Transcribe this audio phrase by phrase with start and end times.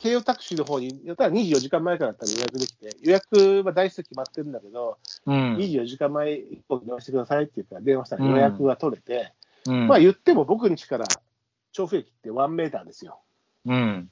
[0.00, 5.56] 京王タクシーの方に、やったら24時間前からだったら予約できて、予約は台数決まってるんだけど、うん。
[5.56, 9.32] 24時間前以降に電話してくださいって言うから、電話したら予約が取れて、
[9.66, 9.88] うん。
[9.88, 11.04] まあ言っても僕ん家から
[11.72, 13.20] 調布駅って1メーターですよ。
[13.66, 14.10] うん。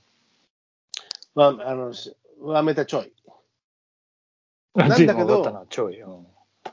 [1.34, 3.12] ワンあのしワンメーターちょい。
[4.74, 6.02] なんだけどちょい。
[6.02, 6.27] うん。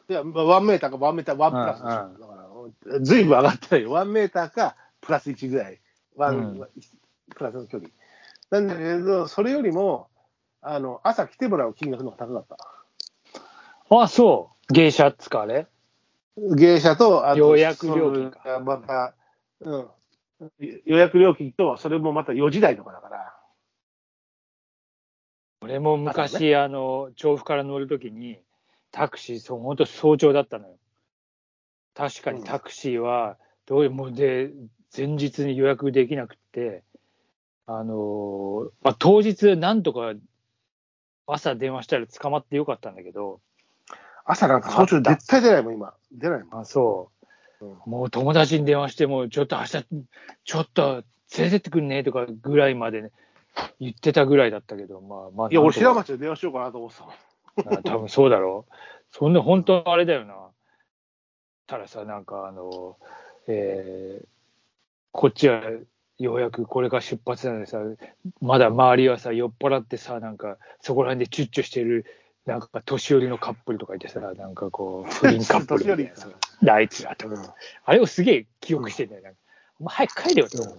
[0.10, 3.92] いや、まあワンメーターかワンメーター、ワンプラスでしょうんうんだから、ずいぶん上がってないよ。
[3.92, 5.80] ワンメーターかプラス1ぐらい。
[6.18, 6.68] ワン、うん
[7.34, 7.90] プラスの距離。
[8.52, 10.10] なんだけど、それよりも、
[10.62, 12.58] あの、朝来てもらう金額の方が高かっ
[13.90, 14.02] た。
[14.02, 14.74] あ、そう。
[14.74, 15.68] 芸者っつか、あれ？
[16.38, 19.16] 芸者と、あと予約料金かまた、
[19.62, 19.90] うん。
[20.60, 23.36] 予約料金と、それもまた4時台とかだから。
[25.62, 28.40] 俺も昔、あの、調布から乗るときに、
[28.92, 30.78] タクシー、そう、本当早朝だったのよ。
[31.94, 34.52] 確かにタクシーは、どういう、もうで、
[34.96, 36.84] 前日に予約できなくて、
[37.68, 40.14] あの、まあ、当日、なんとか、
[41.28, 43.42] 朝電話したら捕まってよかったんだけど、
[44.26, 45.94] 朝なんか早朝絶対出ないもん、今。
[46.12, 46.62] 出ないもん。
[46.62, 47.12] あ、そ
[47.62, 47.66] う。
[47.66, 49.86] うんもう友達に電話して、もうちょっと明日、
[50.44, 51.04] ちょっと
[51.38, 53.12] 連れてってくんねとかぐらいまでね、
[53.80, 55.50] 言ってたぐらいだったけど、まあまあ。
[55.50, 57.80] いや、俺、白町で電話しようかなと思ってたもん。
[57.80, 58.74] あ多分そうだろう。
[59.12, 60.36] そんな本当あれだよな。
[61.66, 62.98] たださ、なんかあの、
[63.48, 64.28] えー
[65.18, 65.62] こっちは
[66.18, 67.80] ようやくこれから出発なのでさ、
[68.42, 72.06] まだ周りはさ、酔っ払ってさ、なんかそこら辺でチュッチュしてる、
[72.46, 76.30] なんか年寄りのカップルとかいてさ、なんかこう、不倫カップルみたいな さ
[76.74, 77.42] あいつらとか、うん
[77.86, 79.24] あれをすげえ記憶してんだよ。
[79.24, 79.40] なんか
[79.80, 80.78] お前早く帰れよと思う。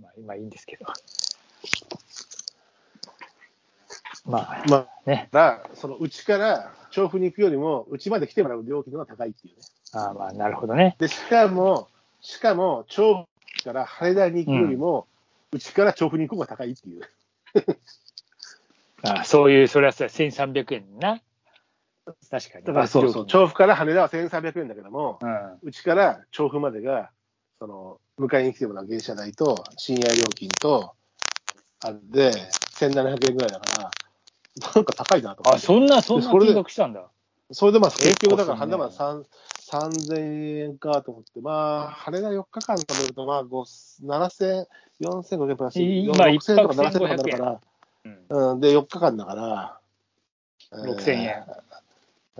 [0.00, 0.86] まあ今いいんですけど。
[4.24, 9.62] まあまあ、ね、だから、その、うちから調布に行くよりも、うちまで来てもらう料金の方が高いっていうね。
[9.94, 10.94] ああまあなるほどね。
[10.98, 11.88] で、しかも、
[12.20, 13.26] しかも、調
[13.62, 15.06] 布から羽田に行くよりも、
[15.52, 17.02] うち、から調布に行く方が高いっていう。
[19.04, 21.20] ああそういう、それはさ、1300円な。
[22.30, 22.64] 確かに。
[22.64, 25.18] だからそうそう、調布から羽田は1300円だけども、
[25.62, 27.10] うちから調布までが、
[27.58, 30.94] その、迎えに来てもらう電車代と、深夜料金と、
[31.80, 32.30] あれで、
[32.78, 33.90] 1700円ぐらいだから、
[34.74, 35.66] なんか高いなと思あ、って。
[35.66, 37.08] そんな、そんな金額したんだ。
[37.50, 38.94] それでまあ、結局だから、結構羽田まで
[39.72, 44.66] 3000円かと思って、まあ、羽田4日間食べると、まあ、5 7000、
[45.00, 47.58] 4500プラス、今6000とか一泊7000とかになるから、
[48.04, 48.18] うん。
[48.52, 49.78] うん、で、4日間だから、
[50.72, 51.42] 6000円え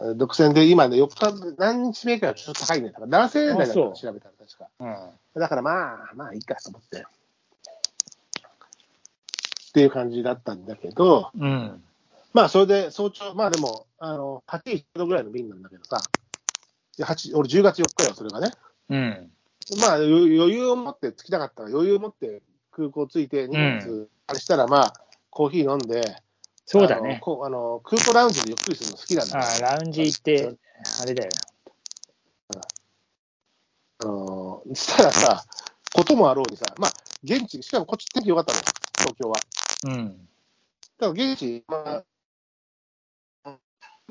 [0.00, 0.16] ー。
[0.16, 2.90] 6000円で、今ね、4日、何日目かちょっと高いね。
[2.90, 4.68] だから7000円台だったら調べたら確か。
[4.80, 4.86] う
[5.38, 5.40] ん。
[5.40, 6.98] だからまあ、まあいいかと思って。
[6.98, 7.02] っ
[9.72, 11.82] ていう感じだったんだけど、うん。
[12.34, 16.02] まあそれで早朝、まあでも、あの、8時度ぐらいの便なんだけどさ、
[16.96, 18.50] で8俺10月4日よ、それがね。
[18.90, 19.30] うん。
[19.80, 24.94] まあ余余裕を持って着きたかったら余裕を持って空港着いて、荷物、あれしたらまあ、
[25.30, 26.16] コーヒー飲んで、
[26.66, 27.20] そうだね。
[27.22, 29.44] あの空港ラウンジでゆっくりするの好きなんだよ。
[29.44, 30.56] あラウンジ行って、
[31.02, 31.30] あれだよ
[34.02, 35.44] あのーしたらさ、
[35.94, 36.92] こともあろうにさ、まあ、
[37.22, 38.60] 現地、しかもこっち天気良かったの、
[38.98, 39.38] 東京は。
[39.84, 39.94] な。
[39.94, 40.28] うん。
[40.98, 42.02] だから現地、ま
[43.44, 43.58] あ、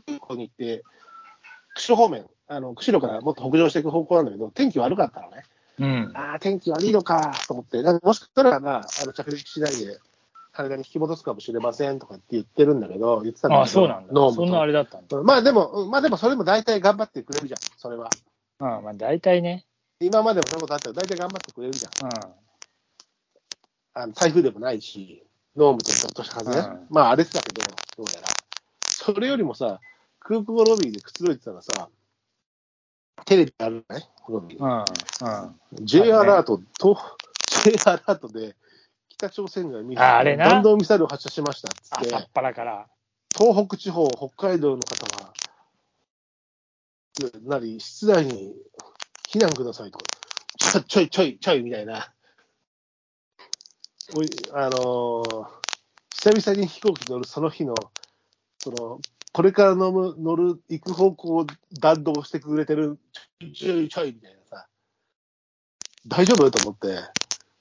[0.05, 0.83] 空港に行って、
[1.75, 5.43] 釧路方面、あの釧路からもっと北上していく方向なんだけど、天気悪かったのね。
[5.79, 6.11] うん。
[6.13, 9.99] ああ、天気悪いのかと思って、なんかもしかしたら、まあ、あの着陸しないで、
[10.51, 14.13] 羽田に引き戻すかもしれませんとかって言ってるんだけど、言ってたんだけど、あ、そうなんだ。
[14.13, 15.17] そんなあれだったんだ。
[15.17, 18.09] うんまあでも、うんまあでもそれも大体頑張ってくれるじゃん、それは。
[18.59, 19.65] うん、まあ大体ね。
[20.01, 22.05] 今までもそういうことあったら大体頑張ってくれるじゃん。
[22.05, 22.11] うん。
[23.93, 25.23] あの台風でもないし、
[25.55, 26.67] ノームとちょっとした風ね。
[26.67, 27.61] うんまあ荒れてたけど、
[27.95, 28.27] どうやら。
[28.89, 29.79] それよりもさ、
[30.19, 31.87] 空港ロビーでくつろいでたらさ、
[33.25, 34.09] テレビあるね。
[34.29, 34.37] うん。
[34.37, 35.85] うん。
[35.85, 36.97] J アラート、と
[37.63, 38.55] J アラートで、
[39.09, 42.87] 北朝鮮がミサイルああれな弾道ミサイルを発射しましたっつって朝っ、から。
[43.35, 45.33] 東北地方、北海道の方は、
[47.43, 48.53] なり、室内に
[49.29, 50.05] 避難くださいとか、
[50.57, 52.13] ちょちょいちょいちょいみたいな、
[54.15, 55.61] おいあのー
[56.23, 57.73] 久々に飛行機乗るその日の、
[58.59, 58.99] その、
[59.33, 61.47] これから乗る、乗る、行く方向を
[61.79, 62.99] 弾道してくれてる、
[63.39, 64.67] ちょいちょいちょいみたいなさ、
[66.07, 66.51] 大丈夫？
[66.51, 66.87] と思って、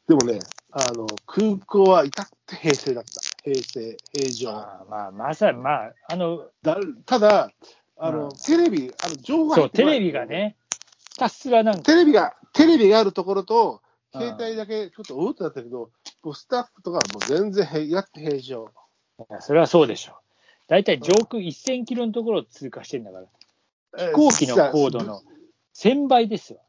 [0.09, 0.41] でもね、
[0.73, 3.21] あの、空港は至って平静だった。
[3.45, 4.53] 平静、平常。
[4.53, 6.77] まあまあ、まさまあ、あの、だ
[7.07, 7.51] ただ、
[7.97, 10.27] あの、うんテレビ、あの情報そう、テレビが。
[10.27, 10.57] ね、
[11.11, 15.93] ひたすらなんか、テレビが、テレビがあるところと、うん携帯だけちょっとおうってなったけど、
[16.25, 18.69] もうスタッフとかはもう全然へやって平常。
[19.39, 20.20] それはそうでしょ。
[20.71, 25.21] 大体上空1000キロのところを通過してんだから、飛行機の高度の
[25.75, 26.61] 1000倍ですよ。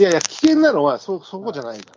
[0.00, 1.92] いやいや、危険なのはそそこじゃないか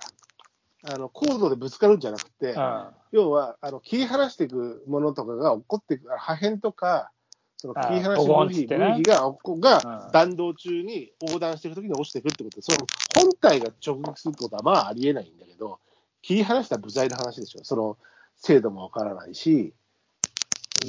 [0.84, 0.94] ら。
[0.94, 7.12] あの高度でぶつかるんじゃなくて、うん要はあの切り離していくものとかが起こっていく、破片とか、
[7.56, 12.56] その切り離しあーボコン部品がこがうん弾道中に横断していくときに落ちてくるってこと。
[12.58, 12.86] で、その
[13.16, 15.80] 本体が直撃することはまあありえないんだけど、
[16.22, 17.98] 切り離した部材の話でしょ、その
[18.36, 19.74] 精度もわからないし、で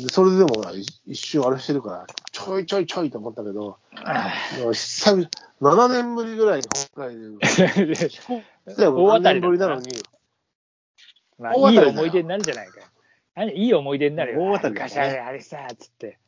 [0.08, 3.78] それでも一一瞬あれしてるから、ちょいちょいちょいと思ったけど、も
[4.70, 5.28] う久々、
[5.60, 9.88] 7年ぶりぐらいに北海道、飛行機でも7大当たりぶりなのに、
[11.38, 12.80] まあ、いい大当たりだよ思い出になるじゃないか。
[13.34, 14.42] 何いい思い出になるよ。
[14.42, 16.18] 大当たりだね昔あれあれさ、つって。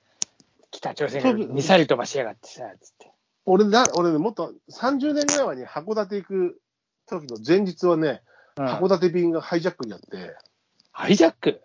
[0.70, 3.10] 北朝鮮がミサイル飛ばしやがってさ、つって。
[3.46, 6.60] 俺な、俺ね、もっと30年ぐらい前に函館行く
[7.06, 8.22] 時の前日はね、
[8.56, 10.34] うん函館便がハイジャックになって、
[10.90, 11.62] ハイジャック？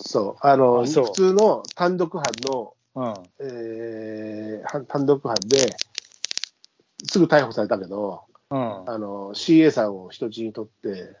[0.00, 3.14] そう、あの、あ普通の単独犯の、うん。
[3.40, 5.76] えーは単独犯で、
[7.04, 8.90] すぐ逮捕されたけど、うん。
[8.90, 11.16] あの、CA さんを人質に取って、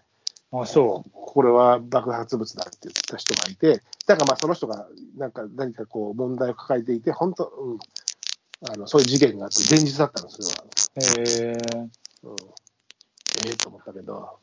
[0.52, 4.86] あ、そこれは爆発物だって言った人がいて、だからまあその人が
[5.16, 7.78] なんか何かこう問題を抱えていて、本当、うん、
[8.70, 10.64] あのそういう事件があって、前日だったの、それは。
[10.64, 11.20] う。
[11.20, 11.52] へえ。
[12.22, 12.36] うん、
[13.46, 14.38] ええと思ったけど、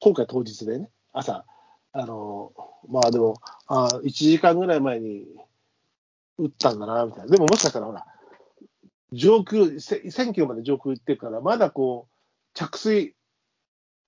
[0.00, 1.44] 今回当日でね、朝、
[1.98, 2.52] あの
[2.88, 5.24] まあでも、あ1時間ぐらい前に
[6.38, 7.30] 撃ったんだな、みたいな。
[7.30, 8.04] でももしかしたらほら、
[9.12, 12.14] 上空、せ1000キロまで上空行ってるから、まだこう、
[12.52, 13.14] 着水、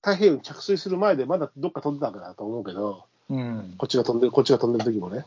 [0.02, 3.75] 太平洋に着水する前で、まだどっか飛んでたわけだと思うけど、うん。
[3.79, 5.25] こっちが飛んでる、こっちが飛んでる時もね、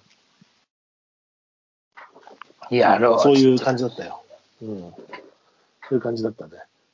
[2.70, 3.20] やろう。
[3.20, 4.22] そういう感じだったよ。
[4.62, 4.80] うん。
[4.82, 4.96] そ
[5.92, 6.52] ういう感じだったね。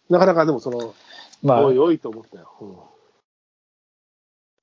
[0.09, 0.95] なかなかでもその、
[1.43, 2.49] まおいおいと思ったよ。
[2.61, 2.96] うんあ、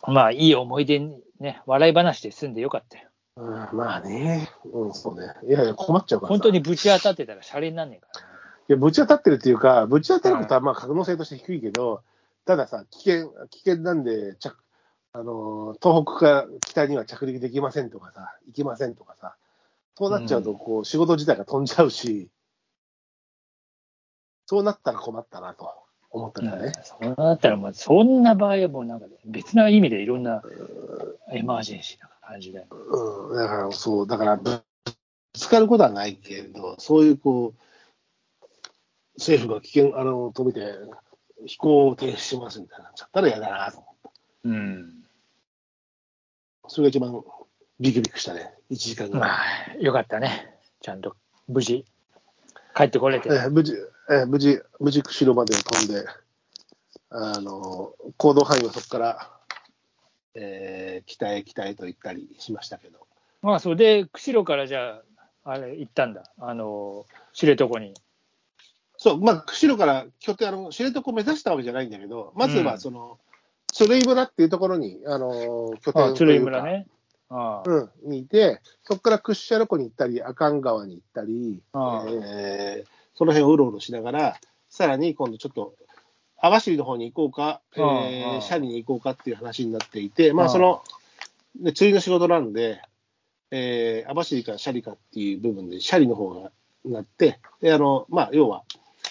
[0.08, 3.08] まあ、いい思い出にね、笑い話で済んでよかったよ。
[3.36, 5.34] うんまあね、うん、そうね。
[5.48, 8.34] いやいや、困っちゃうからさ本当にぶち当たってたらシャレになんねえからね。
[8.68, 12.02] いや、ぶち当たってるっていうか、ぶち当たることはまあ可能性として低いけど、
[12.44, 14.54] たださ、危険、危険なんで、着
[15.12, 19.36] あのー東北から北には着陸できませんとかさ、行きませんとかさ、
[19.96, 22.28] そうなっちゃうと、こう、仕事自体が飛んじゃうし、
[24.46, 25.83] そうなったら困ったなと
[26.14, 26.72] 思ったんだね。
[26.82, 30.42] そうなったら、もうそんな場合はもうなんかね、別な意味でいろんな
[31.30, 32.66] エマージェンシーな感じで。
[32.70, 34.62] うん、だからそう、だからぶ
[35.32, 37.60] つかることはないけど、そういうこう、
[39.18, 40.62] 政府が危険、あの、止めて、
[41.46, 44.20] 飛行を停止しますみたいになっちゃったら嫌だなと思って。
[44.44, 44.92] うん。
[46.68, 47.22] それが一番
[47.80, 49.28] ビクビクしたね、1時間ぐらい。
[49.28, 50.54] まあ、よかったね。
[50.80, 51.16] ちゃんと
[51.48, 51.84] 無事
[52.76, 53.28] 帰ってこれて。
[53.28, 53.74] えー無事、
[54.10, 56.06] えー無事、無事、釧路まで飛んで、
[57.10, 59.30] あの、行動範囲はそこから、
[60.34, 63.06] えー北へ北へと行ったりしましたけど、
[63.42, 65.02] まあ、それで、釧路からじゃ
[65.44, 66.24] あ、あれ、行ったんだ。
[66.38, 67.04] あの、
[67.34, 67.94] 知床に。
[68.96, 73.18] そう、まあ、釧路から拠点、あの、知床を目指したわけじゃないんだけど、まずうんはその、
[73.72, 76.62] 鶴居村っていうところに、あの、拠点あというか鶴居村。
[76.62, 76.86] ね。
[77.30, 85.74] ああうん、にいて、そこから屈斜路湖に行ったり、阿寒川に行ったり、ああえーその辺をうろうろしながら、さらに今度ちょっと、
[86.38, 90.82] 網走の方に行こうか、えー、斜里に行こうかっていう話になっていて、まあその、
[91.56, 92.82] で釣りの仕事なんで、
[93.50, 96.50] えー、網走か斜里かっていう部分で、斜里の方が
[96.84, 98.64] なって、で、あの、まあ要は、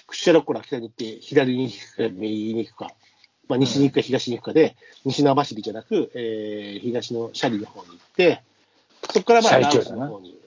[0.07, 2.91] 屈斜路湖から北に行って、左に行くか、右に行くか、
[3.47, 4.75] まあ西に行くか東に行くかで、
[5.05, 8.43] 西の網走じゃなく、えー、東の斜里の方に行って、
[9.11, 10.05] そこからまあ、斜里町だな。
[10.05, 10.39] ラオスの方に、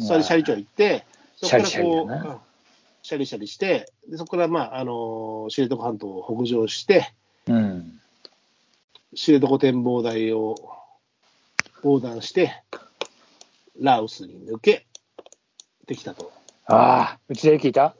[0.00, 1.04] それで斜里町行って、
[1.36, 2.53] そこからこう、
[3.04, 7.12] シャリシャリして、でそこから、まあ、あの知床半島を北上して、
[7.46, 8.00] うん。
[9.14, 10.56] 知床展望台を
[11.84, 12.62] 横断して、
[13.78, 14.86] ラオスに抜け
[15.86, 16.32] てきたと。
[16.64, 17.94] ああ、うちで聞いた？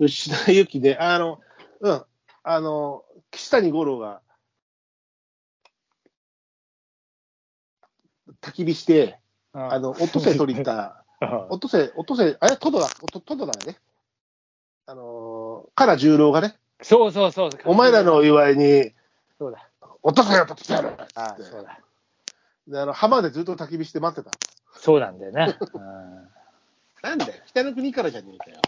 [0.00, 1.40] 牛田由紀で、あの、
[1.78, 2.04] うん、
[2.42, 4.20] あの、岸谷五郎が、
[8.40, 9.20] 焚き火して、
[9.52, 13.76] あの、落とせ取りに行った、あ落とせ、落とせ、あれ、トドだ、トトドだね。
[14.86, 17.50] あのー、から十郎がね、そうそうそう。
[17.64, 18.92] お前らのお祝いに、
[19.38, 19.68] そうだ。
[20.02, 21.78] 落とせよ、落とせよあそうだ。
[22.66, 24.36] であの浜でずっと焚き火して待ってた。
[24.72, 25.58] そうなんだよね。
[25.74, 26.28] うん
[27.02, 28.58] なんだよ、北の国からじゃねえかよ。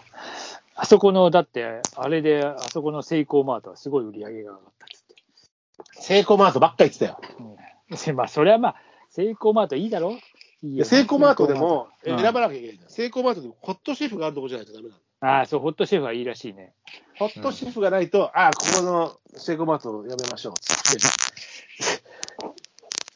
[0.75, 6.01] あそこの、だって、あれで、あそこのセイコーマートはすごい売り上げが上がったっつって。
[6.01, 7.21] セイコーマートばっか言ってたよ。
[7.39, 8.75] うん、まあ、それはまあ、
[9.09, 10.17] セイコーマートいいだろ
[10.63, 12.89] いいよでセイコーマートでも選ばなきゃいけないんだよ。
[12.89, 15.01] セイコーマートでもホットシェフがあるとこじゃないとダメなの。
[15.19, 16.73] ああ、そう、ホットシェフはいいらしいね。
[17.17, 22.03] ホットシェフがないと、ああ、ここのセイコーマートをやめましょうっつって。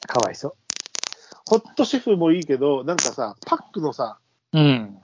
[0.08, 0.56] かわいそ
[1.46, 4.20] ホットシェフもいいけど、なんかさ、パックのさ、
[4.54, 4.60] う。
[4.60, 5.00] うん。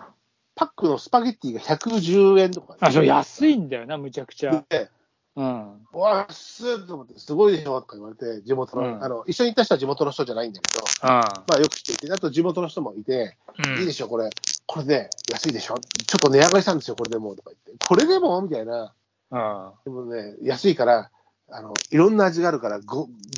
[0.55, 4.63] パックのスパゲッティが110円とか、あ、そう、安いんだよな、むちゃくちゃ。
[4.69, 4.89] で、
[5.35, 5.87] うん。
[5.93, 9.03] わっすーと思って、すごいでしょとか言われて、地元の、うん。
[9.03, 13.79] あの、一緒に行った人は地元の人じゃないんだけど、あまあよく知っていて、あと地元の人もいて、うん。
[13.79, 14.29] いいでしょ、これ、
[14.67, 15.75] これで安いでしょ、
[16.07, 18.93] ちょっと値上がりしたんですよ、これでもとか言って、これでもみたいな、
[19.31, 21.09] あでもね、安いから、
[21.49, 22.83] あのいろんな味があるから、5、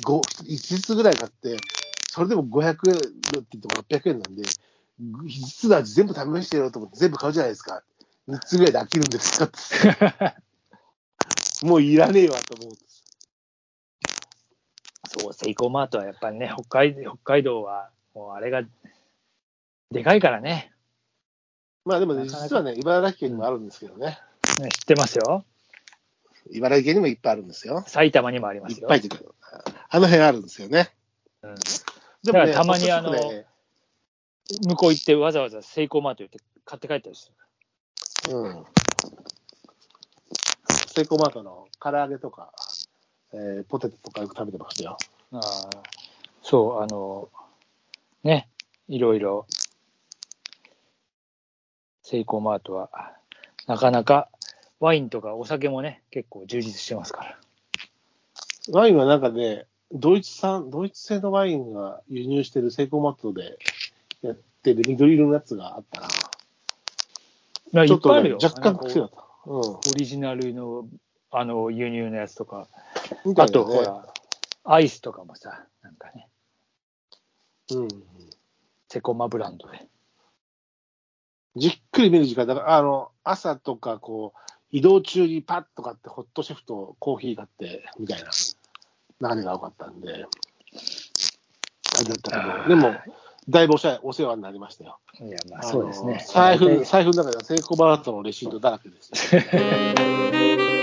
[0.04, 1.56] 5、5つぐらい買って、
[2.10, 7.82] それでも500円って言っても600円なんで、5つの味全部試してよと思って、全部買うじゃないですか。
[8.28, 10.36] 3つぐらいで飽きるんですかって。
[11.62, 12.76] もういらねえわと思う。
[15.20, 18.62] そう、セイコーマートはやっぱりね、北海北海道は、もうあれが、
[19.90, 20.72] でかいからね。
[21.84, 24.18] まあでもね、実はね、茨城県にもあるんですけどね。
[24.60, 25.44] ね知ってますよ。
[26.50, 27.84] 茨城県にもいっぱいあるんですよ。
[27.86, 28.80] 埼玉にもありますよ。
[28.80, 29.08] いっぱいって
[29.88, 30.90] あの辺あるんですよね。
[31.42, 31.54] うん、
[32.24, 33.12] でもね、だからたまにあの
[34.66, 37.32] 向こう行ってわざわざセイコーマート行って買って帰ったりす
[38.28, 38.36] る。
[38.36, 38.64] うん。
[40.96, 42.50] セイコーマートの唐揚げとか、
[43.34, 44.96] えーポテトとかよく食べてましたよ。
[45.30, 45.42] ああ
[46.40, 47.28] そう、あの、
[48.24, 48.48] ね、
[48.88, 49.46] いろいろ、
[52.02, 52.88] セイコーマートは、
[53.66, 54.30] なかなか
[54.80, 57.38] ワインとかお酒もね、結構充実してますから。
[58.72, 63.58] ワインはなんかね、ドイツ産、ドイツ製のワインが輸入してるセイコーマートで
[64.22, 66.08] やってる緑色のやつがあったな。
[67.72, 68.32] まちょっとね。
[68.32, 69.90] 若干癖だなんかった。
[69.90, 70.86] オリジナルの
[71.30, 72.68] あの輸入のやつとか、
[73.24, 73.30] うん。
[73.30, 74.06] みたあとほら、
[74.64, 76.28] アイスとかもさ、なんかね、
[77.72, 77.88] うん。
[78.88, 79.86] セコマブランドで。
[81.56, 84.38] じっくり見る時間、だから、あの、朝とか、こう、
[84.70, 88.22] 移動中にパッと買って、ホットシェフとコーヒー買って、みたい
[89.20, 92.94] な流れが多かったんで、あれだったけど、でも、
[93.48, 94.98] だいぶお世話になりましたよ。
[95.20, 96.24] いや、まあそうですね。
[96.26, 99.12] 財布、財布の中ではセイコバートのレシートだらけです。